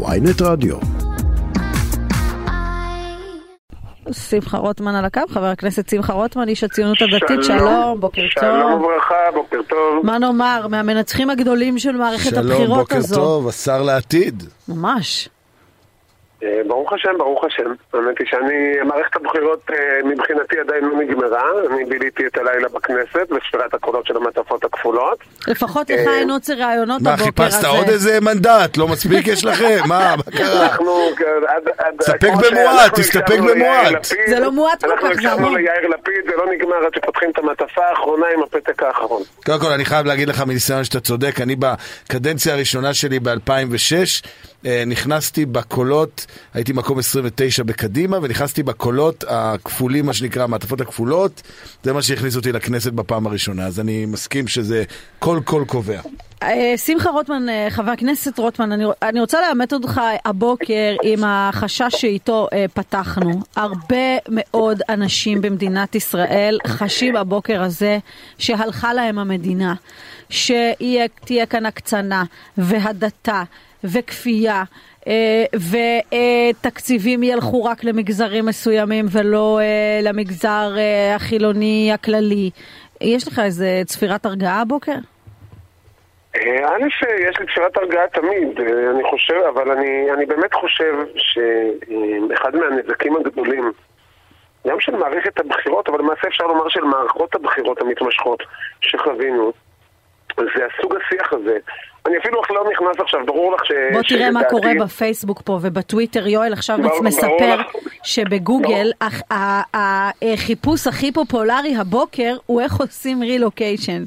ויינט 0.00 0.42
רדיו. 0.42 0.76
שמחה 4.12 4.58
רוטמן 4.58 4.94
על 4.94 5.04
הקו, 5.04 5.20
חבר 5.28 5.46
הכנסת 5.46 5.88
שמחה 5.88 6.12
רוטמן, 6.12 6.48
איש 6.48 6.64
הציונות 6.64 6.98
הדתית, 7.02 7.44
שלום, 7.44 8.00
בוקר 8.00 8.22
טוב. 8.34 8.42
שלום 8.42 8.72
וברכה, 8.72 9.14
בוקר 9.34 9.56
טוב. 9.68 10.06
מה 10.06 10.18
נאמר, 10.18 10.66
מהמנצחים 10.68 11.30
הגדולים 11.30 11.78
של 11.78 11.96
מערכת 11.96 12.30
שלום, 12.30 12.50
הבחירות 12.50 12.78
בוקר 12.78 12.96
הזו. 12.96 13.14
טוב, 13.14 13.48
השר 13.48 13.82
לעתיד. 13.82 14.42
ממש. 14.68 15.28
אה, 16.42 16.60
ברוך 16.66 16.92
השם, 16.92 17.18
ברוך 17.18 17.44
השם. 17.44 17.72
האמת 17.94 18.18
היא 18.18 18.26
שאני, 18.30 18.80
מערכת 18.84 19.16
הבחירות 19.16 19.70
אה, 19.70 19.76
מבחינתי 20.04 20.60
עדיין 20.60 20.84
לא 20.84 20.96
נגמרה. 20.96 21.42
אני 21.70 21.84
ביליתי 21.84 22.26
את 22.26 22.38
הלילה 22.38 22.68
בכנסת 22.68 23.28
בספירת 23.30 23.74
הקולות 23.74 24.06
של 24.06 24.16
המעטפות 24.16 24.64
הכפולות. 24.64 25.18
לפחות 25.48 25.90
לך 25.90 26.08
אה, 26.08 26.18
אין 26.18 26.30
עוצר 26.30 26.54
רעיונות 26.54 27.02
מה, 27.02 27.12
הבוקר 27.12 27.44
הזה. 27.44 27.56
חיפשת 27.56 27.64
עוד 27.64 27.88
איזה 27.88 28.20
מנדט? 28.20 28.76
לא 28.76 28.88
מספיק 28.88 29.26
יש 29.26 29.44
לכם? 29.44 29.78
מה, 29.86 30.14
מה 30.16 30.22
קרה? 30.38 30.62
אנחנו, 30.62 30.92
עד, 31.78 31.94
תסתפק 31.98 32.30
במועט, 32.50 32.94
תסתפק 32.94 33.38
במועט. 33.38 34.04
זה 34.26 34.40
לא 34.40 34.52
מועט 34.52 34.84
כל 34.84 34.90
אנחנו 34.90 35.08
כך, 35.08 35.14
זה 35.22 35.28
הקשבנו. 35.28 35.56
ליאיר 35.56 35.88
לפיד, 35.88 36.24
זה 36.30 36.36
לא 36.36 36.44
נגמר 36.52 36.86
עד 36.86 36.94
שפותחים 36.94 37.30
את 37.30 37.38
המעטפה 37.38 37.82
האחרונה 37.90 38.26
עם 38.34 38.42
הפתק 38.42 38.82
האחרון. 38.82 39.22
קודם 39.46 39.60
כל, 39.60 39.72
אני 39.72 39.84
חייב 39.84 40.06
להגיד 40.06 40.28
לך 40.28 40.40
מניסיון 40.40 40.84
שאתה 40.84 41.00
צודק, 41.00 41.40
אני 41.40 41.56
בקדנציה 41.56 42.54
הראשונה 42.54 42.94
שלי 42.94 43.20
ב-2006, 43.20 44.26
נכנסתי 44.86 45.46
בקולות, 45.46 46.26
הייתי 46.54 46.72
מקום 46.72 46.98
29 46.98 47.62
בקדימה, 47.62 48.18
ונכנסתי 48.22 48.62
בקולות 48.62 49.24
הכפולים, 49.28 50.06
מה 50.06 50.12
שנקרא, 50.12 50.42
המעטפות 50.42 50.80
הכפולות, 50.80 51.42
זה 51.82 51.92
מה 51.92 52.02
שהכניס 52.02 52.36
אותי 52.36 52.52
לכנסת 52.52 52.92
בפעם 52.92 53.26
הראשונה, 53.26 53.66
אז 53.66 53.80
אני 53.80 54.06
מסכים 54.06 54.48
שזה 54.48 54.84
כל 55.18 55.40
קול 55.44 55.64
קובע. 55.64 56.00
אה, 56.42 56.74
שמחה 56.76 57.10
רוטמן, 57.10 57.48
אה, 57.48 57.66
חבר 57.70 57.90
הכנסת 57.90 58.38
רוטמן, 58.38 58.72
אני, 59.02 59.20
רוצה 59.20 59.40
לאמת 59.40 59.72
אותך 59.72 60.00
הבוקר 60.24 60.96
עם 61.02 61.24
החשש 61.24 61.94
שאיתו 61.96 62.48
אה, 62.52 62.64
פתחנו. 62.74 63.40
הרבה 63.56 64.16
מאוד 64.28 64.82
אנשים 64.88 65.40
במדינת 65.40 65.94
ישראל 65.94 66.58
חשים 66.66 67.16
הבוקר 67.16 67.62
הזה 67.62 67.98
שהלכה 68.38 68.94
להם 68.94 69.18
המדינה, 69.18 69.74
שתהיה 70.30 71.46
כאן 71.48 71.66
הקצנה 71.66 72.24
והדתה 72.58 73.42
וכפייה. 73.84 74.64
אה, 75.06 75.44
ותקציבים 76.60 77.22
ילכו 77.22 77.64
רק 77.64 77.84
למגזרים 77.84 78.46
מסוימים 78.46 79.04
ולא 79.12 79.58
אה, 79.60 80.00
למגזר 80.02 80.74
אה, 80.76 81.14
החילוני 81.14 81.90
הכללי. 81.94 82.50
יש 83.00 83.28
לך 83.28 83.38
איזה 83.38 83.82
צפירת 83.86 84.26
הרגעה 84.26 84.60
הבוקר? 84.60 84.96
א', 86.36 86.86
יש 87.28 87.38
לי 87.40 87.46
תפילת 87.46 87.76
הרגעה 87.76 88.08
תמיד, 88.08 88.60
אני 88.94 89.02
חושב, 89.10 89.40
אבל 89.54 89.70
אני, 89.70 90.12
אני 90.12 90.26
באמת 90.26 90.54
חושב 90.54 90.94
שאחד 91.16 92.56
מהנזקים 92.56 93.16
הגדולים, 93.16 93.72
גם 94.66 94.80
של 94.80 94.96
מערכת 94.96 95.40
הבחירות, 95.40 95.88
אבל 95.88 95.98
למעשה 95.98 96.28
אפשר 96.28 96.46
לומר 96.46 96.68
של 96.68 96.80
מערכות 96.80 97.34
הבחירות 97.34 97.80
המתמשכות 97.80 98.42
שחווינו, 98.80 99.52
זה 100.36 100.42
הסוג 100.78 100.94
השיח 101.06 101.32
הזה. 101.32 101.58
אני 102.06 102.18
אפילו 102.18 102.42
לא 102.50 102.64
נכנס 102.72 103.00
עכשיו, 103.00 103.26
ברור 103.26 103.54
לך 103.54 103.66
ש... 103.66 103.72
בוא 103.92 104.02
תראה 104.08 104.30
מה 104.30 104.44
קורה 104.44 104.70
בפייסבוק 104.80 105.42
פה 105.44 105.58
ובטוויטר, 105.62 106.26
יואל 106.26 106.52
עכשיו 106.52 106.76
ברור- 106.76 106.88
ברור 106.90 107.04
מספר 107.04 107.56
לך. 107.60 107.66
שבגוגל 108.04 108.90
החיפוש 109.74 110.86
הכי 110.86 111.12
פופולרי 111.12 111.76
הבוקר 111.80 112.34
הוא 112.46 112.60
איך 112.60 112.76
עושים 112.80 113.22
רילוקיישן. 113.22 114.02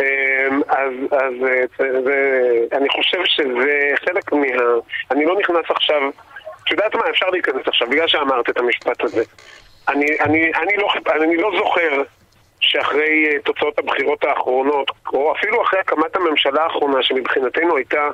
אמ, 0.00 0.04
אז, 0.68 0.92
אז 1.12 1.34
אה, 1.48 2.02
זה, 2.04 2.16
אני 2.72 2.88
חושב 2.88 3.18
שזה 3.24 3.80
חלק 4.04 4.32
מה... 4.32 4.46
אני 5.10 5.24
לא 5.24 5.38
נכנס 5.40 5.64
עכשיו... 5.68 6.02
את 6.64 6.70
יודעת 6.70 6.94
מה? 6.94 7.02
אפשר 7.10 7.26
להיכנס 7.30 7.62
עכשיו, 7.66 7.88
בגלל 7.90 8.08
שאמרת 8.08 8.50
את 8.50 8.58
המשפט 8.58 9.04
הזה. 9.04 9.22
אני, 9.88 10.06
אני, 10.20 10.50
אני, 10.62 10.76
לא, 10.76 10.88
אני 11.22 11.36
לא 11.36 11.50
זוכר 11.58 12.02
שאחרי 12.66 13.26
אה, 13.26 13.38
תוצאות 13.44 13.78
הבחירות 13.78 14.24
האחרונות, 14.24 14.90
או 15.12 15.32
אפילו 15.32 15.62
אחרי 15.62 15.80
הקמת 15.80 16.16
הממשלה 16.16 16.62
האחרונה, 16.62 17.02
שמבחינתנו 17.02 17.76
הייתה 17.76 18.08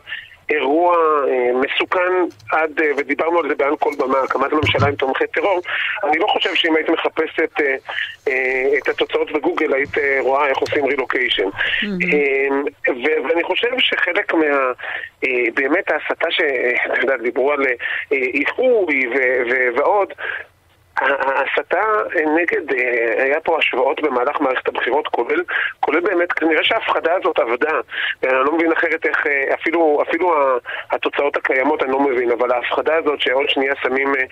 אירוע 0.50 0.96
אה, 1.28 1.50
מסוכן 1.54 2.12
עד, 2.52 2.80
אה, 2.80 2.90
ודיברנו 2.96 3.38
על 3.38 3.48
זה 3.48 3.54
בעל 3.54 3.76
כל 3.76 3.90
במה, 3.98 4.18
הקמת 4.18 4.52
ממשלה 4.52 4.88
עם 4.88 4.94
תומכי 4.94 5.26
טרור, 5.26 5.60
אני 6.04 6.18
לא 6.18 6.26
חושב 6.26 6.54
שאם 6.54 6.76
היית 6.76 6.88
מחפשת 6.88 7.60
אה, 8.28 8.78
את 8.78 8.88
התוצאות 8.88 9.32
בגוגל 9.32 9.74
היית 9.74 9.98
אה, 9.98 10.18
רואה 10.20 10.48
איך 10.48 10.58
עושים 10.58 10.84
רילוקיישן. 10.84 11.48
אה, 11.82 12.48
ו- 12.88 13.28
ואני 13.28 13.42
חושב 13.42 13.68
שחלק 13.78 14.34
מה... 14.34 14.72
באמת 15.54 15.90
ההסתה 15.90 16.30
שאתה 16.30 17.00
יודע, 17.00 17.16
דיברו 17.16 17.52
על 17.52 17.62
איחוי 18.12 19.06
ו- 19.06 19.42
ו- 19.50 19.76
ועוד, 19.76 20.12
ההסתה 21.00 21.80
נגד, 22.36 22.72
אה, 22.72 23.24
היה 23.24 23.40
פה 23.40 23.58
השוואות 23.58 24.00
במהלך 24.02 24.40
מערכת 24.40 24.68
הבחירות, 24.68 25.06
כולל, 25.08 25.42
כולל 25.80 26.00
באמת, 26.00 26.32
כנראה 26.32 26.64
שההפחדה 26.64 27.14
הזאת 27.20 27.38
עבדה. 27.38 27.70
אני 28.24 28.32
לא 28.32 28.52
מבין 28.56 28.72
אחרת 28.72 29.06
איך, 29.06 29.26
אה, 29.26 29.54
אפילו, 29.54 29.98
אפילו 30.08 30.34
התוצאות 30.90 31.36
הקיימות 31.36 31.82
אני 31.82 31.92
לא 31.92 32.00
מבין, 32.00 32.30
אבל 32.30 32.52
ההפחדה 32.52 32.96
הזאת 32.96 33.20
שעוד 33.20 33.48
שנייה 33.48 33.72
שמים 33.82 34.14
אה, 34.14 34.22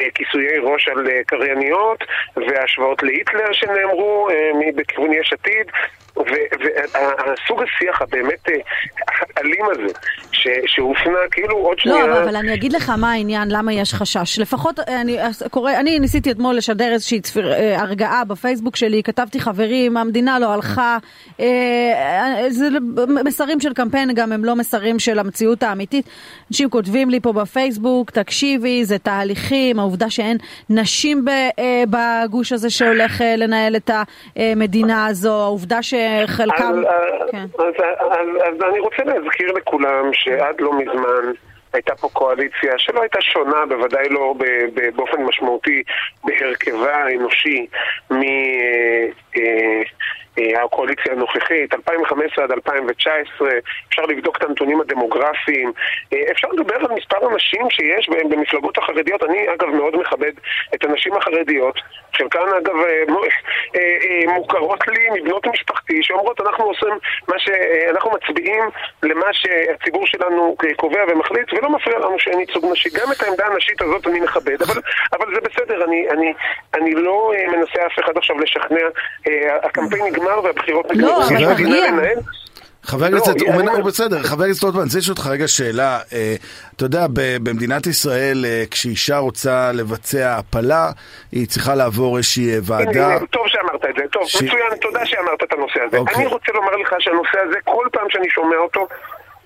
אה, 0.00 0.06
כיסויי 0.14 0.58
ראש 0.58 0.88
על 0.88 1.08
אה, 1.10 1.20
קרייניות, 1.26 2.04
וההשוואות 2.36 3.02
להיטלר 3.02 3.52
שנאמרו 3.52 4.28
אה, 4.30 4.50
בכיוון 4.76 5.12
יש 5.12 5.32
עתיד, 5.32 5.66
והסוג 6.16 7.62
השיח 7.62 8.02
הבאמת 8.02 8.48
אה, 8.48 8.54
האלים 9.36 9.64
הזה, 9.70 9.94
ש- 10.32 10.48
שהופנה 10.66 11.18
כאילו 11.30 11.56
עוד 11.56 11.78
שנייה... 11.78 12.06
לא, 12.06 12.22
אבל, 12.22 12.36
אני 12.36 12.54
אגיד 12.54 12.72
לך 12.72 12.92
מה 13.00 13.12
העניין, 13.12 13.48
למה 13.50 13.72
יש 13.72 13.94
חשש. 13.94 14.38
לפחות, 14.38 14.78
אני, 15.00 15.18
קורא, 15.50 15.72
אני 15.72 15.98
ניסיתי 16.10 16.30
אתמול 16.30 16.56
לשדר 16.56 16.92
איזושהי 16.92 17.20
צפיר, 17.20 17.52
אה, 17.52 17.80
הרגעה 17.80 18.24
בפייסבוק 18.24 18.76
שלי, 18.76 19.02
כתבתי 19.02 19.40
חברים, 19.40 19.96
המדינה 19.96 20.38
לא 20.38 20.54
הלכה. 20.54 20.98
אה, 21.40 22.44
זה 22.48 22.68
מסרים 23.24 23.60
של 23.60 23.72
קמפיין 23.72 24.14
גם 24.14 24.32
הם 24.32 24.44
לא 24.44 24.56
מסרים 24.56 24.98
של 24.98 25.18
המציאות 25.18 25.62
האמיתית. 25.62 26.08
אנשים 26.50 26.70
כותבים 26.70 27.10
לי 27.10 27.20
פה 27.20 27.32
בפייסבוק, 27.32 28.10
תקשיבי, 28.10 28.84
זה 28.84 28.98
תהליכים, 28.98 29.78
העובדה 29.78 30.10
שאין 30.10 30.36
נשים 30.70 31.24
ב, 31.24 31.28
אה, 31.28 31.82
בגוש 31.90 32.52
הזה 32.52 32.70
שהולך 32.70 33.22
אה, 33.22 33.36
לנהל 33.36 33.76
את 33.76 33.90
המדינה 34.36 35.06
הזו, 35.06 35.42
העובדה 35.42 35.82
שחלקם... 35.82 36.72
אז, 36.78 37.30
כן. 37.30 37.44
אז, 37.58 37.74
אז, 38.00 38.26
אז 38.42 38.70
אני 38.70 38.80
רוצה 38.80 39.02
להזכיר 39.04 39.52
לכולם 39.52 40.10
שעד 40.12 40.60
לא 40.60 40.72
מזמן 40.78 41.32
הייתה 41.72 41.94
פה 41.94 42.08
קואליציה 42.12 42.72
שלא 42.78 43.00
הייתה 43.00 43.20
שונה, 43.20 43.66
בוודאי 43.68 44.08
לא 44.08 44.34
באופן 44.96 45.22
משמעותי 45.22 45.82
בהרכבה 46.24 46.96
האנושי 46.96 47.66
מהקואליציה 50.38 51.12
הנוכחית, 51.12 51.74
2015 51.74 52.44
עד 52.44 52.52
2019, 52.52 53.48
אפשר 53.88 54.02
לבדוק 54.02 54.36
את 54.36 54.42
הנתונים 54.42 54.80
הדמוגרפיים, 54.80 55.72
אה, 56.12 56.18
אפשר 56.30 56.48
לדבר 56.48 56.74
על 56.74 56.92
מספר 56.96 57.26
הנשים 57.30 57.70
שיש 57.70 58.08
בהם 58.08 58.28
במפלגות 58.28 58.78
החרדיות, 58.78 59.22
אני 59.22 59.46
אגב 59.54 59.68
מאוד 59.68 59.96
מכבד 59.96 60.32
את 60.74 60.84
הנשים 60.84 61.12
החרדיות, 61.16 61.80
חלקן 62.16 62.48
אגב 62.58 62.76
אה, 62.76 63.02
מו- 63.08 63.22
אה, 63.76 63.80
אה, 63.80 64.34
מוכרות 64.34 64.88
לי 64.88 65.20
מבנות 65.20 65.46
משפחתי 65.46 66.02
שאומרות 66.02 66.40
אנחנו 66.40 66.64
עושים 66.64 66.98
מה 67.28 67.38
שאנחנו 67.38 68.10
מצביעים 68.10 68.64
למה 69.02 69.26
שהציבור 69.32 70.06
שלנו 70.06 70.56
קובע 70.76 71.04
ומחליט 71.08 71.52
ולא 71.52 71.70
מפריע 71.70 71.98
לנו 71.98 72.18
שאין 72.18 72.40
ייצוג 72.40 72.64
נשי. 72.72 72.88
גם 73.00 73.12
את 73.12 73.22
העמדה 73.22 73.46
הנשית 73.46 73.82
הזאת 73.82 74.06
אני 74.06 74.20
מכבד, 74.20 74.62
אבל, 74.62 74.80
אבל 75.12 75.34
זה 75.34 75.40
בסדר, 75.40 75.84
אני, 75.84 76.10
אני, 76.10 76.32
אני 76.74 76.94
לא 76.94 77.32
אה, 77.36 77.46
מנסה 77.48 77.86
אף 77.86 78.04
אחד 78.04 78.16
עכשיו 78.16 78.40
לשכנע, 78.40 78.86
אה, 79.28 79.56
הקמפיין 79.56 80.04
נגמר 80.20 80.44
והבחירות 80.44 80.86
לא, 80.94 81.18
נגמרו. 81.30 81.50
אבל. 81.52 81.62
לנהל. 81.64 82.14
חבר 82.82 83.08
לא, 83.10 83.16
הכנסת, 83.16 83.40
הוא 83.40 83.70
הוא 83.70 83.84
בסדר, 83.84 84.22
חבר 84.22 84.44
הכנסת 84.44 84.62
רוטמן, 84.62 84.80
אני 84.80 84.86
רוצה 84.86 84.98
לשאול 84.98 85.16
אותך 85.16 85.26
רגע 85.26 85.48
שאלה. 85.48 85.98
אה, 86.12 86.34
אתה 86.76 86.84
יודע, 86.84 87.06
ב- 87.12 87.36
במדינת 87.42 87.86
ישראל, 87.86 88.44
אה, 88.48 88.64
כשאישה 88.70 89.18
רוצה 89.18 89.72
לבצע 89.72 90.36
הפלה, 90.38 90.90
היא 91.32 91.46
צריכה 91.48 91.74
לעבור 91.74 92.16
איזושהי 92.16 92.54
אה, 92.54 92.58
ועדה. 92.62 93.06
הנה, 93.06 93.26
טוב 93.30 93.42
שאמרת 93.48 93.84
את 93.90 93.94
זה, 93.98 94.02
טוב, 94.12 94.22
ש- 94.26 94.36
מצוין, 94.36 94.76
תודה 94.80 95.06
שאמרת 95.06 95.42
את 95.42 95.52
הנושא 95.52 95.80
הזה. 95.86 95.96
אוקיי. 95.98 96.16
אני 96.16 96.26
רוצה 96.26 96.52
לומר 96.54 96.76
לך 96.76 96.94
שהנושא 96.98 97.38
הזה, 97.48 97.56
כל 97.64 97.86
פעם 97.92 98.06
שאני 98.10 98.30
שומע 98.30 98.56
אותו, 98.56 98.88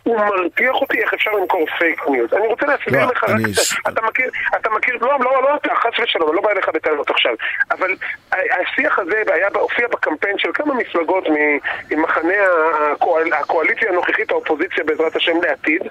הוא 0.05 0.17
מרתיח 0.19 0.75
אותי 0.75 1.03
איך 1.03 1.15
אפשר 1.15 1.31
למכור 1.33 1.67
פייק 1.79 2.09
ניוז. 2.09 2.33
אני 2.35 2.47
רוצה 2.47 2.67
להסביר 2.67 3.05
לא, 3.07 3.13
לך 3.13 3.25
רק, 3.25 3.31
אתה- 3.89 4.03
מכיר, 4.07 4.31
אתה 4.57 4.71
מכיר, 4.71 4.97
לא, 5.01 5.19
לא, 5.21 5.43
לא 5.43 5.57
אתה, 5.57 5.75
חס 5.75 6.01
ושלום, 6.03 6.29
אני 6.29 6.37
לא 6.37 6.43
בא 6.43 6.51
אליך 6.51 6.69
בטענות 6.69 7.11
עכשיו, 7.11 7.35
אבל 7.71 7.95
השיח 8.33 8.99
הזה 8.99 9.23
היה, 9.27 9.49
הופיע 9.55 9.89
בקמפיין 9.89 10.39
של 10.39 10.53
כמה 10.55 10.75
מפלגות 10.75 11.25
ממחנה 11.91 12.35
הקואל- 12.93 13.33
הקואליציה 13.33 13.91
הנוכחית, 13.91 14.31
האופוזיציה 14.31 14.85
בעזרת 14.85 15.17
השם 15.17 15.43
לעתיד, 15.43 15.83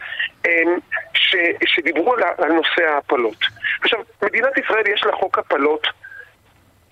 אמ, 0.48 0.78
ש- 1.14 1.36
שדיברו 1.66 2.16
על 2.38 2.52
נושא 2.52 2.84
ההפלות. 2.94 3.38
עכשיו, 3.82 4.00
מדינת 4.22 4.58
ישראל 4.58 4.88
יש 4.88 5.04
לה 5.06 5.12
חוק 5.12 5.40
הפלות 5.40 5.88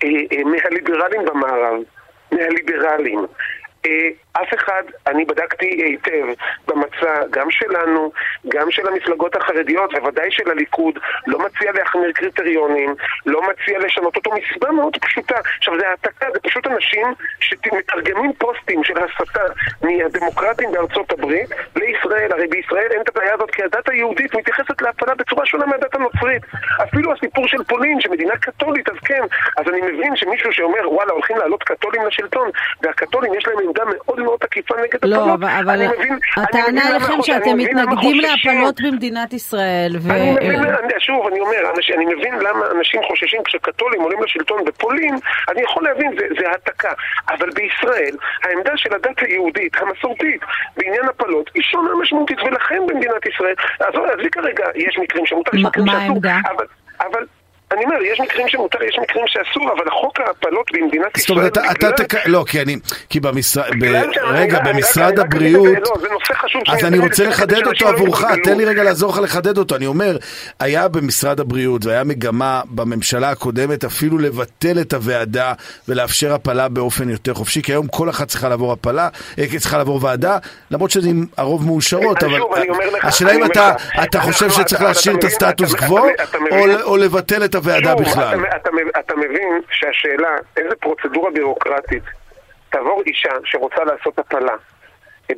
אה, 0.04 0.08
אה, 0.32 0.44
מהליברלים 0.44 1.24
במערב, 1.24 1.80
מהליברלים. 2.32 3.26
אה, 3.86 4.08
אף 4.32 4.54
אחד, 4.54 4.82
אני 5.06 5.24
בדקתי 5.24 5.66
היטב 5.66 6.26
במצע, 6.68 7.26
גם 7.30 7.50
שלנו, 7.50 8.12
גם 8.48 8.70
של 8.70 8.88
המפלגות 8.88 9.36
החרדיות, 9.36 9.92
בוודאי 9.92 10.30
של 10.30 10.50
הליכוד, 10.50 10.98
לא 11.26 11.38
מציע 11.38 11.72
להחמיר 11.72 12.12
קריטריונים, 12.12 12.94
לא 13.26 13.42
מציע 13.50 13.78
לשנות 13.78 14.16
אותו 14.16 14.30
מסיבה 14.30 14.70
מאוד 14.70 14.96
פשוטה. 14.96 15.40
עכשיו, 15.58 15.78
זה 15.78 15.88
העתקה, 15.88 16.26
זה 16.32 16.40
פשוט 16.40 16.66
אנשים 16.66 17.06
שמתרגמים 17.40 18.32
פוסטים 18.38 18.84
של 18.84 18.94
הסתה 18.98 19.42
מהדמוקרטים 19.82 20.72
בארצות 20.72 21.12
הברית 21.12 21.50
לישראל. 21.76 22.32
הרי 22.32 22.46
בישראל 22.46 22.88
אין 22.90 23.00
את 23.00 23.08
הבעיה 23.08 23.34
הזאת, 23.34 23.50
כי 23.50 23.62
הדת 23.62 23.88
היהודית 23.88 24.34
מתייחסת 24.34 24.82
להפלה 24.82 25.14
בצורה 25.14 25.46
שונה 25.46 25.66
מהדת 25.66 25.94
הנוצרית. 25.94 26.42
אפילו 26.82 27.12
הסיפור 27.12 27.48
של 27.48 27.64
פולין, 27.64 28.00
שמדינה 28.00 28.36
קתולית, 28.36 28.88
אז 28.88 28.96
כן. 29.04 29.22
אז 29.56 29.68
אני 29.68 29.80
מבין 29.80 30.16
שמישהו 30.16 30.52
שאומר, 30.52 30.92
וואלה, 30.92 31.12
הולכים 31.12 31.36
לעלות 31.36 31.62
קתולים 31.62 32.06
לשלטון, 32.06 32.50
והקתולים 32.82 33.34
יש 33.34 33.46
להם 33.46 33.71
עמדה 33.78 33.92
מאוד 33.96 34.20
מאוד 34.20 34.38
תקיפה 34.40 34.74
נגד 34.82 35.04
לא, 35.04 35.16
הפלות. 35.16 35.34
אבל, 35.40 35.48
אבל 35.64 35.70
אני 35.82 35.88
מבין, 35.88 36.18
הטענה 36.36 36.68
אני 36.68 36.90
אליכם 36.92 37.12
למה- 37.12 37.22
שאתם 37.22 37.50
אני 37.50 37.64
מתנגדים. 37.64 38.20
להפלות 38.20 38.80
במדינת 38.80 39.32
ישראל. 39.32 39.92
ו... 40.00 40.10
אני 40.12 40.30
מבין, 40.30 40.64
אני- 40.64 40.92
שוב, 40.98 41.26
אני 41.26 41.40
אומר, 41.40 41.72
אנשים, 41.76 41.94
אני 41.96 42.14
מבין 42.14 42.34
למה 42.34 42.66
אנשים 42.78 43.00
חוששים 43.08 43.42
כשקתולים 43.44 44.00
עולים 44.00 44.22
לשלטון 44.22 44.64
בפולין, 44.64 45.14
אני 45.50 45.62
יכול 45.62 45.84
להבין, 45.84 46.10
זה, 46.18 46.26
זה 46.40 46.48
העתקה. 46.48 46.92
אבל 47.30 47.50
בישראל, 47.50 48.14
העמדה 48.44 48.72
של 48.76 48.94
הדת 48.94 49.22
היהודית, 49.22 49.72
המסורתית, 49.80 50.40
בעניין 50.76 51.08
הפלות, 51.08 51.50
היא 51.54 51.62
שונה 51.62 51.90
משמעותית, 52.02 52.38
ולכן 52.42 52.78
במדינת 52.88 53.26
ישראל, 53.34 53.54
עזבי 53.80 54.30
כרגע, 54.30 54.64
יש 54.74 54.98
מקרים 54.98 55.26
שמותר, 55.26 55.56
יש 55.56 55.64
מקרים 55.64 55.86
שאסור? 55.86 56.18
אבל... 56.56 56.66
אבל 57.00 57.24
אני 57.72 57.84
אומר, 57.84 58.02
יש 58.12 58.20
מקרים 58.20 58.48
שמותר, 58.48 58.82
יש 58.82 58.98
מקרים 59.02 59.24
שאסור, 59.26 59.72
אבל 59.72 59.88
החוק 59.88 60.20
ההפלות 60.20 60.70
במדינת 60.72 61.06
זאת 61.06 61.18
ישראל... 61.18 61.38
אומרת, 61.38 61.58
אתה, 61.58 61.92
תק... 61.92 62.26
לא, 62.26 62.44
כי 62.48 62.62
אני, 62.62 62.76
כי 63.08 63.20
במשרד, 63.20 63.70
רגע, 64.22 64.58
במשרד 64.64 65.18
הבריאות, 65.18 65.66
לא, 65.66 65.94
זה 66.00 66.08
נושא 66.08 66.34
חשוב 66.34 66.62
אז 66.68 66.84
אני 66.84 66.98
רוצה 66.98 67.26
לחדד 67.26 67.66
אותו 67.66 67.88
עבורך. 67.88 68.24
תן 68.44 68.56
לי 68.56 68.64
רגע 68.64 68.82
לעזור 68.82 69.12
לך 69.12 69.18
לחדד 69.18 69.58
אותו. 69.58 69.76
אני 69.76 69.86
אומר, 69.86 70.16
היה 70.60 70.88
במשרד 70.88 71.40
הבריאות 71.40 71.86
והיה 71.86 72.04
מגמה 72.04 72.60
בממשלה 72.70 73.30
הקודמת 73.30 73.84
אפילו 73.84 74.18
לבטל 74.18 74.80
את 74.80 74.92
הוועדה 74.92 75.52
ולאפשר 75.88 76.34
הפלה 76.34 76.68
באופן 76.68 77.10
יותר 77.10 77.34
חופשי, 77.34 77.62
כי 77.62 77.72
היום 77.72 77.86
כל 77.86 78.10
אחת 78.10 78.28
צריכה 78.28 78.48
לעבור 78.48 78.72
הפלה, 78.72 79.08
אה, 79.38 79.44
צריכה 79.58 79.78
לעבור 79.78 79.98
ועדה, 80.02 80.38
למרות 80.70 80.90
שזה 80.90 81.08
עם 81.08 81.26
הרוב 81.36 81.66
מאושרות, 81.66 82.22
אני 82.24 82.36
אבל 82.36 82.42
השאלה 83.02 83.32
אם 83.32 83.44
אתה, 83.44 84.20
חושב 84.20 84.50
שצריך 84.50 84.82
להשאיר 84.82 85.16
את 85.16 85.24
הסטטוס 85.24 85.74
קוו, 85.74 86.06
או 86.82 86.96
לבטל 86.96 87.44
את 87.44 87.54
הוועדה 87.62 87.90
שוב, 87.90 88.00
בכלל? 88.00 88.44
אתה, 88.46 88.56
אתה, 88.56 88.70
אתה 89.00 89.16
מבין 89.16 89.60
שהשאלה, 89.70 90.36
איזה 90.56 90.76
פרוצדורה 90.80 91.30
בירוקרטית 91.30 92.02
תעבור 92.70 93.02
אישה 93.06 93.30
שרוצה 93.44 93.84
לעשות 93.84 94.18
הפלה. 94.18 94.54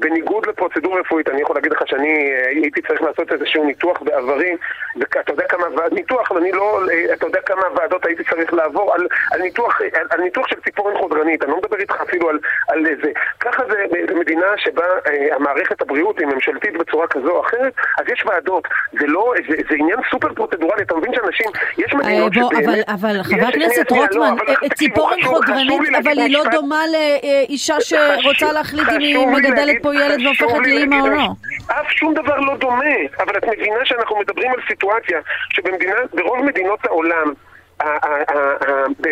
בניגוד 0.01 0.47
לפרוצדורה 0.47 1.01
רפואית, 1.01 1.29
אני 1.29 1.43
יכול 1.43 1.57
להגיד 1.57 1.73
לך 1.73 1.83
שאני 1.87 2.33
אה, 2.33 2.49
הייתי 2.49 2.83
צריך 2.83 3.03
לעשות 3.03 3.33
איזשהו 3.33 3.65
ניתוח 3.65 4.03
בעברי, 4.03 4.57
ואתה 4.97 5.33
יודע 5.33 5.45
כמה 5.49 5.65
ניתוח, 5.93 6.33
אני 6.33 6.53
לא, 6.53 6.81
אה, 6.93 7.13
אתה 7.15 7.27
יודע 7.27 7.41
כמה 7.47 7.63
ועדות 7.77 8.07
הייתי 8.07 8.25
צריך 8.31 8.55
לעבור 8.55 8.95
על, 8.95 9.07
על, 9.33 9.43
ניתוח, 9.43 9.81
אה, 9.83 9.87
על, 10.01 10.07
על 10.11 10.21
ניתוח 10.21 10.47
של 10.49 10.57
ציפורן 10.65 10.99
חודרנית, 10.99 11.43
אני 11.43 11.51
לא 11.51 11.57
מדבר 11.59 11.77
איתך 11.77 11.95
אפילו 12.09 12.29
על, 12.31 12.39
על 12.69 12.85
זה. 13.03 13.11
ככה 13.41 13.63
זה 13.71 13.77
במדינה 14.09 14.47
שבה 14.57 14.85
אה, 15.07 15.37
המערכת 15.37 15.83
הבריאות 15.83 16.19
היא 16.19 16.27
ממשלתית 16.27 16.77
בצורה 16.79 17.07
כזו 17.07 17.31
או 17.31 17.41
אחרת, 17.41 17.73
אז 17.99 18.05
יש 18.13 18.25
ועדות, 18.27 18.69
זה 18.93 19.07
לא, 19.07 19.33
זה, 19.49 19.57
זה 19.71 19.75
עניין 19.79 19.99
סופר 20.11 20.35
פרוצדורלי, 20.35 20.83
אתה 20.83 20.95
מבין 20.97 21.15
שאנשים, 21.15 21.47
יש 21.79 21.95
מדינות 21.95 22.33
בוא, 22.35 22.51
אבל, 22.53 22.63
שבאמת... 22.63 22.89
אבל 22.89 23.21
יש- 23.21 23.27
חבר 23.27 23.47
הכנסת 23.49 23.91
לא, 23.91 23.97
רוטמן, 23.97 24.35
אבל 24.47 24.69
ציפורן 24.75 25.23
חודרנית, 25.23 25.95
אבל 26.03 26.19
היא 26.19 26.35
לא. 26.39 26.45
דומה 26.53 26.83
לאישה 26.93 27.75
שרוצה 27.81 28.53
להחליט 28.53 28.89
אם 28.89 29.01
היא 29.01 29.27
מגדלת 29.27 29.83
פה 29.85 29.95
ילד 29.95 30.21
והופכת 30.27 30.67
לאימא 30.67 31.01
או 31.01 31.09
לא. 31.09 31.29
אף 31.67 31.91
שום 31.91 32.15
דבר 32.15 32.37
לא 32.41 32.57
דומה, 32.57 32.85
אבל 33.19 33.37
את 33.39 33.45
מבינה 33.45 33.85
שאנחנו 33.85 34.19
מדברים 34.21 34.51
על 34.51 34.61
סיטואציה 34.69 35.21
שבמדינה, 35.51 35.95
ברוב 36.15 36.45
מדינות 36.45 36.87
העולם, 36.87 37.33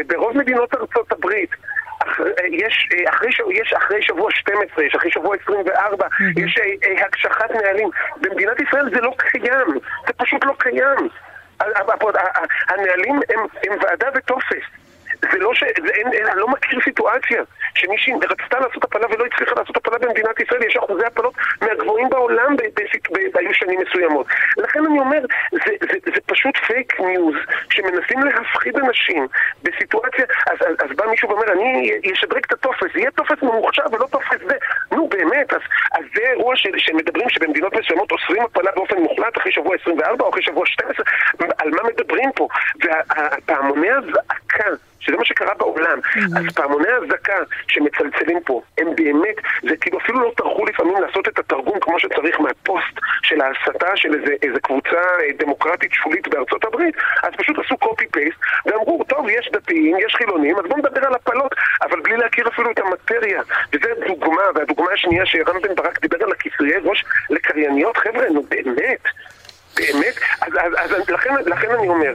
ברוב 0.09 0.37
מדינות 0.37 0.75
ארצות 0.75 1.13
הברית, 1.13 1.51
יש, 2.51 2.89
אחרי, 3.09 3.33
ש- 3.33 3.41
יש 3.53 3.73
אחרי 3.73 4.03
שבוע 4.03 4.31
12, 4.31 4.85
יש 4.85 4.95
אחרי 4.95 5.11
שבוע 5.11 5.37
24, 5.43 6.07
יש 6.37 6.59
אה, 6.59 6.65
אה, 6.91 7.07
הקשחת 7.07 7.51
נהלים. 7.51 7.89
במדינת 8.21 8.61
ישראל 8.61 8.91
זה 8.95 9.01
לא 9.01 9.13
קיים, 9.19 9.79
זה 10.07 10.13
פשוט 10.17 10.45
לא 10.45 10.53
קיים. 10.59 11.09
הנהלים 12.69 13.21
הם 13.65 13.79
ועדה 13.83 14.07
וטופס. 14.15 14.65
זה 15.33 15.39
לא 15.39 15.55
ש... 15.55 15.65
זה 15.87 15.93
אין, 15.95 16.13
אין, 16.13 16.27
אני 16.27 16.41
לא 16.41 16.49
מכיר 16.49 16.81
סיטואציה 16.85 17.43
שמישהי 17.75 18.13
רצתה 18.31 18.61
לעשות 18.61 18.85
הפלה 18.85 19.07
ולא 19.11 19.25
הצליחה 19.25 19.55
לעשות 19.57 19.77
הפלה 19.77 19.99
במדינת 19.99 20.41
ישראל, 20.41 20.63
יש 20.63 20.77
אחוזי 20.77 21.05
הפלות 21.05 21.35
מהגבוהים 21.63 22.09
בעולם 22.09 22.57
ב- 22.57 22.63
ב- 22.63 23.33
ב- 23.33 23.39
היו 23.39 23.55
שנים 23.55 23.81
מסוימות. 23.81 24.27
לכן 24.57 24.81
אני 24.87 24.99
אומר, 24.99 25.21
זה, 25.53 25.73
זה, 25.81 25.99
זה 26.05 26.21
פשוט 26.27 26.57
פייק 26.67 27.01
ניוז, 27.01 27.35
שמנסים 27.71 28.21
להפחיד 28.21 28.77
אנשים 28.77 29.27
בסיטואציה, 29.63 30.25
אז, 30.51 30.59
אז, 30.61 30.91
אז 30.91 30.97
בא 30.97 31.07
מישהו 31.07 31.29
ואומר, 31.29 31.53
אני 31.53 31.91
אשדרג 32.13 32.43
את 32.47 32.53
הטופס, 32.53 32.95
יהיה 32.95 33.11
טופס 33.11 33.43
ממוחשב 33.43 33.83
ולא 33.93 34.07
טופס 34.11 34.39
זה. 34.49 34.57
נו 34.93 35.09
באמת, 35.09 35.53
אז, 35.53 35.61
אז 35.93 36.05
זה 36.15 36.23
אירוע 36.23 36.57
ש, 36.57 36.67
שמדברים 36.77 37.29
שבמדינות 37.29 37.75
מסוימות 37.77 38.13
אוסרים 38.13 38.43
הפלה 38.43 38.71
באופן 38.75 38.97
מוחלט 38.97 39.39
אחרי 39.39 39.53
שבוע 39.53 39.77
24 39.83 40.25
או 40.25 40.31
אחרי 40.31 40.43
שבוע 40.43 40.67
12, 40.67 41.07
על 41.59 41.71
מה 41.71 41.83
מדברים 41.89 42.31
פה? 42.37 42.49
והפעמוני 42.81 43.91
הזעקה 43.91 44.65
שזה 45.01 45.17
מה 45.17 45.25
שקרה 45.25 45.55
בעולם. 45.55 45.99
אז 46.49 46.55
פעמוני 46.55 46.89
האזעקה 46.89 47.35
שמצלצלים 47.69 48.41
פה, 48.45 48.63
הם 48.79 48.97
באמת, 48.97 49.37
זה 49.69 49.77
כאילו 49.77 49.99
אפילו 49.99 50.21
לא 50.21 50.33
טרחו 50.37 50.67
לפעמים 50.67 51.03
לעשות 51.03 51.29
את 51.29 51.39
התרגום 51.39 51.81
כמו 51.81 51.99
שצריך 51.99 52.41
מהפוסט 52.41 52.99
של 53.23 53.41
ההסתה 53.41 53.97
של 53.97 54.15
איזה, 54.15 54.35
איזה 54.43 54.61
קבוצה 54.61 55.03
אה, 55.21 55.33
דמוקרטית 55.39 55.93
שולית 55.93 56.29
בארצות 56.29 56.65
הברית, 56.65 56.95
אז 57.23 57.33
פשוט 57.37 57.59
עשו 57.59 57.77
קופי 57.77 58.07
פייסט 58.07 58.39
ואמרו, 58.67 59.05
טוב, 59.09 59.27
יש 59.29 59.51
דתיים, 59.53 59.97
יש 60.07 60.15
חילונים, 60.15 60.57
אז 60.59 60.65
בואו 60.69 60.79
נדבר 60.79 61.07
על 61.07 61.15
הפלות, 61.15 61.55
אבל 61.83 62.01
בלי 62.01 62.17
להכיר 62.17 62.49
אפילו 62.49 62.71
את 62.71 62.79
המטריה. 62.79 63.43
וזו 63.73 63.89
דוגמה, 64.07 64.43
והדוגמה 64.55 64.93
השנייה 64.93 65.27
שרם 65.27 65.63
בן 65.63 65.75
ברק 65.75 66.01
דיבר 66.01 66.25
על 66.25 66.33
הכיסויי 66.33 66.77
ראש 66.85 67.05
לקרייניות, 67.31 67.97
חבר'ה, 67.97 68.31
נו 68.31 68.43
באמת, 68.43 69.03
באמת, 69.77 70.15
אז, 70.41 70.53
אז, 70.79 70.93
אז 70.93 71.11
לכן, 71.11 71.35
לכן 71.47 71.71
אני 71.71 71.89
אומר, 71.89 72.15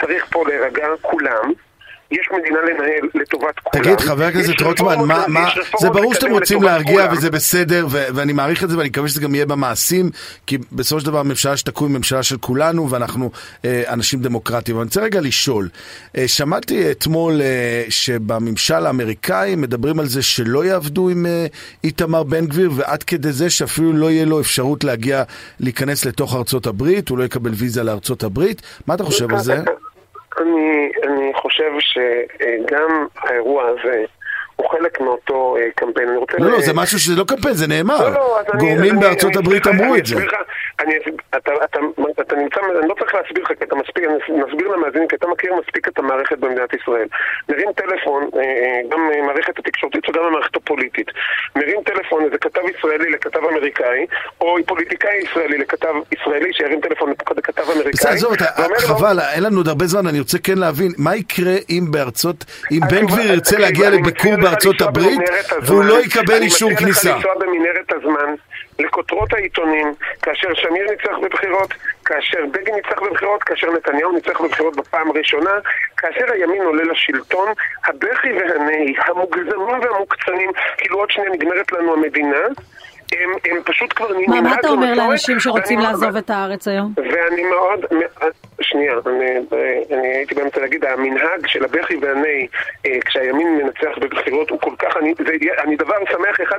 צריך 0.00 0.26
פה 0.30 0.44
להירגע 0.48 0.86
כולם. 1.02 1.52
יש 2.10 2.28
מדינה 2.38 2.58
לנהל 2.60 3.08
לטובת 3.14 3.58
כולם. 3.62 3.84
תגיד, 3.84 4.00
חבר 4.00 4.24
הכנסת 4.24 4.60
רוטמן, 4.60 4.98
מה, 5.06 5.24
מה, 5.28 5.48
זה 5.80 5.90
ברור 5.90 6.14
שאתם 6.14 6.30
רוצים 6.30 6.62
להרגיע 6.62 7.02
כולם. 7.02 7.16
וזה 7.16 7.30
בסדר, 7.30 7.86
ו- 7.90 8.06
ואני 8.14 8.32
מעריך 8.32 8.64
את 8.64 8.70
זה 8.70 8.78
ואני 8.78 8.88
מקווה 8.88 9.08
שזה 9.08 9.20
גם 9.20 9.34
יהיה 9.34 9.46
במעשים, 9.46 10.10
כי 10.46 10.58
בסופו 10.72 11.00
של 11.00 11.06
דבר 11.06 11.18
הממשלה 11.18 11.56
שתקום 11.56 11.88
היא 11.88 11.96
ממשלה 11.96 12.22
של 12.22 12.36
כולנו 12.38 12.90
ואנחנו 12.90 13.30
אה, 13.64 13.82
אנשים 13.88 14.20
דמוקרטיים. 14.20 14.76
אבל 14.76 14.82
אני 14.82 14.88
רוצה 14.88 15.00
רגע 15.00 15.20
לשאול, 15.20 15.68
אה, 16.16 16.28
שמעתי 16.28 16.90
אתמול 16.90 17.42
אה, 17.42 17.84
שבממשל 17.88 18.86
האמריקאי 18.86 19.56
מדברים 19.56 20.00
על 20.00 20.06
זה 20.06 20.22
שלא 20.22 20.64
יעבדו 20.64 21.08
עם 21.08 21.26
אה, 21.26 21.46
איתמר 21.84 22.22
בן 22.22 22.46
גביר, 22.46 22.70
ועד 22.74 23.02
כדי 23.02 23.32
זה 23.32 23.50
שאפילו 23.50 23.92
לא 23.92 24.10
יהיה 24.10 24.24
לו 24.24 24.40
אפשרות 24.40 24.84
להגיע, 24.84 25.22
להיכנס 25.60 26.04
לתוך 26.04 26.34
ארצות 26.34 26.66
הברית, 26.66 27.08
הוא 27.08 27.18
לא 27.18 27.24
יקבל 27.24 27.50
ויזה 27.54 27.82
לארצות 27.82 28.22
הברית. 28.22 28.62
מה 28.86 28.94
אתה 28.94 29.04
חושב 29.04 29.32
על 29.32 29.38
זה? 29.38 29.54
אני 30.40 30.88
חושב 31.58 31.72
שגם 31.80 33.06
האירוע 33.16 33.66
הזה 33.68 34.04
הוא 34.58 34.70
חלק 34.70 35.00
מאותו 35.00 35.56
אה, 35.58 35.62
קמפיין. 35.74 36.08
אני 36.08 36.16
רוצה... 36.16 36.36
לא, 36.38 36.50
לא, 36.50 36.60
זה 36.60 36.72
משהו 36.74 36.98
שזה 36.98 37.16
לא 37.20 37.24
קמפיין, 37.24 37.54
זה 37.54 37.66
נאמר. 37.66 37.98
לא, 38.08 38.14
לא, 38.14 38.40
אני- 38.52 38.60
גורמים 38.60 38.92
אני- 38.94 39.00
בארצות 39.00 39.30
אני- 39.30 39.38
הברית 39.38 39.66
אני 39.66 39.76
אמרו 39.82 39.92
אני 39.94 40.00
את 40.00 40.06
זה. 40.06 40.14
אסביר 40.14 40.28
לך, 40.28 40.34
אני, 40.80 40.94
אתה, 41.36 41.50
אתה, 41.64 41.78
אתה 42.20 42.36
נמצא, 42.36 42.60
אני 42.80 42.88
לא 42.88 42.94
צריך 42.98 43.14
להסביר 43.14 43.42
לך, 43.44 43.48
כי 43.58 43.64
אתה 43.64 43.74
מספיק, 43.76 44.04
אני 44.04 44.14
נסביר 44.46 44.68
למאזינים, 44.68 45.08
כי 45.08 45.16
אתה 45.16 45.26
מכיר 45.26 45.52
מספיק 45.62 45.88
את 45.88 45.98
המערכת 45.98 46.38
במדינת 46.38 46.74
ישראל. 46.74 47.06
מרים 47.48 47.68
טלפון, 47.76 48.22
אה, 48.36 48.40
אה, 48.40 48.80
גם 48.90 49.00
אה, 49.14 49.22
מערכת 49.26 49.58
התקשורתית 49.58 50.08
וגם 50.08 50.22
המערכת 50.24 50.56
הפוליטית. 50.56 51.06
מרים 51.56 51.78
טלפון 51.84 52.24
איזה 52.24 52.38
כתב 52.38 52.60
ישראלי 52.78 53.10
לכתב 53.10 53.40
אמריקאי, 53.50 54.06
או 54.40 54.56
פוליטיקאי 54.66 55.16
ישראלי 55.24 55.58
לכתב 55.58 55.94
ישראלי 56.20 56.50
שירים 56.52 56.80
טלפון 56.80 57.10
לכתב 57.36 57.62
אמריקאי. 57.62 57.90
בסדר, 57.92 58.10
עזוב, 58.12 58.32
אתה- 58.32 58.44
חבל, 58.78 59.20
אין 59.34 59.42
לנו 59.42 59.56
עוד 59.60 59.68
הרבה 59.68 59.86
זמן, 59.86 60.06
אני 60.06 60.18
רוצה 60.18 60.38
כן 60.38 60.58
להבין, 60.58 60.92
מה 60.98 61.16
יקרה 61.16 61.54
אם 61.70 61.84
בארצות, 61.90 62.44
אם 62.72 62.80
בן 62.90 63.06
גביר 63.06 63.32
ירצה 63.32 63.58
להגיע 63.58 63.88
אני 63.88 63.96
לביקור 63.96 64.36
לנסוע 64.52 64.80
הברית, 64.80 65.20
והוא. 65.62 65.84
לא 65.84 66.00
יקבל 66.00 66.42
אישור 66.42 66.68
אני 66.70 66.76
כניסה? 66.78 67.00
מציע 67.00 67.16
לך 67.16 67.26
לנסוע 67.26 67.46
במנהרת 67.46 67.92
הזמן, 67.92 68.34
לכותרות 68.78 69.32
העיתונים, 69.32 69.94
כאשר 70.22 70.48
שמיר 70.54 70.86
ניצח 70.90 71.18
בבחירות, 71.22 71.74
כאשר 72.04 72.38
בגין 72.52 72.74
ניצח 72.74 73.02
בבחירות, 73.10 73.42
כאשר 73.42 73.66
נתניהו 73.70 74.12
ניצח 74.12 74.40
בבחירות 74.40 74.76
בפעם 74.76 75.10
הראשונה, 75.10 75.50
כאשר 75.96 76.32
הימין 76.32 76.62
עולה 76.62 76.84
לשלטון, 76.84 77.48
הבכי 77.86 78.32
והנהי, 78.32 78.94
המוגזמים 79.06 79.80
והמוקצנים, 79.82 80.50
כאילו 80.78 80.98
עוד 80.98 81.10
שנייה 81.10 81.30
נגמרת 81.30 81.72
לנו 81.72 81.94
המדינה, 81.94 82.46
הם, 83.12 83.30
הם 83.44 83.62
פשוט 83.64 83.92
כבר 83.96 84.08
מה, 84.26 84.40
מה 84.40 84.54
אתה 84.54 84.68
אומר 84.68 84.94
לאנשים 84.94 85.40
שרוצים 85.40 85.78
לעזוב 85.80 86.16
את 86.16 86.30
הארץ 86.30 86.68
היום? 86.68 86.94
ואני 86.96 87.42
מאוד, 87.42 87.84
שנייה. 88.78 88.94
אני, 89.06 89.98
אני 89.98 90.08
הייתי 90.08 90.34
באמצע 90.34 90.60
להגיד, 90.60 90.84
המנהג 90.84 91.46
של 91.46 91.64
הבכי 91.64 91.96
והנהי 91.96 92.46
אה, 92.86 92.98
כשהימין 93.04 93.48
מנצח 93.56 93.98
בבחירות 94.00 94.50
הוא 94.50 94.60
כל 94.60 94.74
כך, 94.78 94.96
אני, 94.96 95.14
זה, 95.18 95.32
אני 95.64 95.76
דבר 95.76 95.94
שמח, 96.12 96.40
אחד, 96.42 96.58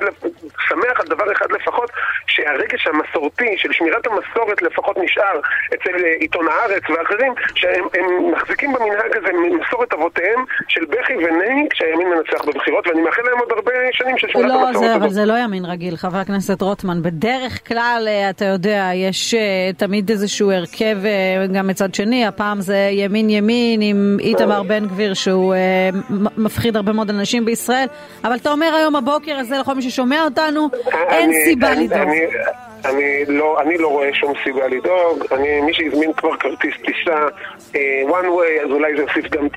שמח 0.68 1.00
על 1.00 1.08
דבר 1.08 1.32
אחד 1.32 1.52
לפחות, 1.52 1.90
שהרגש 2.28 2.88
המסורתי 2.88 3.58
של 3.58 3.72
שמירת 3.72 4.08
המסורת 4.08 4.62
לפחות 4.62 4.98
נשאר 4.98 5.40
אצל 5.74 6.06
אה, 6.06 6.14
עיתון 6.20 6.48
הארץ 6.48 6.84
ואחרים, 6.90 7.34
שהם 7.56 8.32
מחזיקים 8.32 8.74
במנהג 8.74 9.18
הזה 9.18 9.32
ממסורת 9.34 9.94
אבותיהם 9.94 10.46
של 10.68 10.86
בכי 10.86 11.16
ונהי 11.16 11.68
כשהימין 11.70 12.08
מנצח 12.10 12.46
בבחירות, 12.46 12.88
ואני 12.88 13.02
מאחל 13.02 13.22
להם 13.22 13.40
עוד 13.40 13.52
הרבה 13.52 13.72
שנים 13.92 14.18
של 14.18 14.28
שמירת 14.28 14.50
לא, 14.50 14.68
המסורת. 14.68 14.88
זה, 14.88 14.96
אבל 14.96 15.10
זה 15.10 15.26
לא 15.26 15.34
ימין 15.38 15.66
רגיל, 15.66 15.96
חבר 15.96 16.18
הכנסת 16.18 16.62
רוטמן. 16.62 17.02
בדרך 17.02 17.68
כלל, 17.68 18.06
אה, 18.08 18.30
אתה 18.30 18.46
יודע, 18.46 18.90
יש 18.94 19.34
uh, 19.34 19.78
תמיד 19.78 20.10
איזשהו 20.10 20.52
הרכב 20.52 20.98
גם 21.54 21.68
מצד 21.68 21.96
שני, 21.96 22.09
הפעם 22.14 22.62
זה 22.62 22.90
ימין 22.92 23.30
ימין 23.30 23.82
עם 23.82 24.18
איתמר 24.20 24.64
בן 24.64 24.88
גביר 24.88 25.14
שהוא 25.14 25.54
uh, 25.54 26.14
מפחיד 26.38 26.76
הרבה 26.76 26.92
מאוד 26.92 27.10
אנשים 27.10 27.46
בישראל, 27.46 27.86
אבל 28.24 28.36
אתה 28.36 28.52
אומר 28.52 28.74
היום 28.78 28.96
הבוקר 28.96 29.36
הזה 29.38 29.58
לכל 29.58 29.76
מי 29.76 29.82
ששומע 29.82 30.24
אותנו, 30.24 30.70
אין 31.10 31.30
אני- 31.30 31.46
סיבה 31.46 31.72
אני- 31.72 31.84
לדאוג. 31.88 32.10
אני- 32.86 33.26
לא, 33.28 33.62
אני 33.62 33.78
לא 33.78 33.88
רואה 33.88 34.10
שום 34.14 34.34
סיבה 34.44 34.68
לדאוג, 34.68 35.24
אני, 35.32 35.62
מי 35.62 35.74
שהזמין 35.74 36.14
כבר 36.14 36.38
כרטיס 36.38 36.74
טיסה 36.86 37.18
אה, 37.76 37.80
one 38.08 38.26
way, 38.26 38.66
אז 38.66 38.72
אולי 38.72 38.96
זה 38.96 39.02
יוסיף 39.02 39.32
גם 39.32 39.46
את 39.46 39.52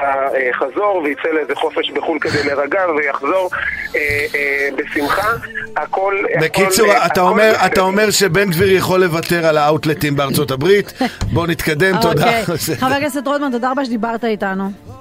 החזור 0.54 1.02
ויצא 1.04 1.28
לאיזה 1.34 1.54
חופש 1.54 1.90
בחו"ל 1.90 2.18
כדי 2.20 2.42
להירגע 2.44 2.80
ויחזור 2.96 3.50
אה, 3.96 4.00
אה, 4.34 4.68
בשמחה, 4.76 5.28
הכל... 5.76 6.16
בקיצור, 6.42 6.90
הכל, 6.92 7.06
אתה 7.06 7.20
הכל 7.20 7.20
אומר. 7.30 7.52
אתה 7.66 7.80
אומר 7.80 8.10
שבן 8.10 8.50
גביר 8.50 8.72
יכול 8.76 9.00
לוותר 9.00 9.46
על 9.46 9.58
האאוטלטים 9.58 10.16
בארצות 10.16 10.50
הברית. 10.50 10.92
בוא 11.32 11.46
נתקדם, 11.46 11.94
תודה. 12.02 12.40
אוקיי. 12.40 12.76
חבר 12.76 12.94
הכנסת 12.94 13.26
רוטמן, 13.26 13.50
תודה 13.52 13.70
רבה 13.70 13.84
שדיברת 13.84 14.24
איתנו. 14.24 14.91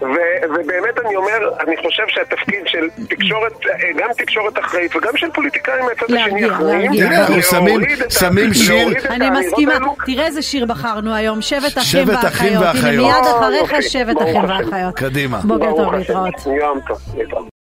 ו- 0.00 0.06
ובאמת 0.54 0.98
אני 1.06 1.16
אומר, 1.16 1.38
אני 1.66 1.76
חושב 1.76 2.02
שהתפקיד 2.08 2.62
של 2.66 2.86
תקשורת, 3.08 3.52
גם 3.98 4.08
תקשורת 4.18 4.58
אחראית 4.58 4.96
וגם 4.96 5.16
של 5.16 5.30
פוליטיקאים 5.34 5.84
מהצד 5.84 6.14
השני 6.14 6.46
אחראים, 6.50 6.90
שמים- 8.10 8.54
שיר. 8.54 8.88
אני 9.10 9.30
מסכימה. 9.30 9.72
תראה 10.06 10.26
איזה 10.26 10.42
שיר 10.42 10.66
בחרנו 10.66 11.14
היום, 11.14 11.42
שבט 11.42 11.78
אחים 11.78 11.82
שבט 12.06 12.24
אחים 12.24 12.60
ואחיות. 12.60 12.84
הנה. 12.84 13.02
מיד 13.02 13.26
אחריך 13.36 13.72
יופי, 13.72 13.82
שבט 13.82 14.16
אחים. 14.22 14.44
ואחיות. 14.44 14.94
קדימה. 14.96 15.38
בוקר 15.44 15.70
טוב, 15.76 15.94
השם. 15.94 15.98
להתראות. 15.98 16.34
יום 16.60 16.80
טוב, 16.86 16.98
להתראות. 17.16 17.46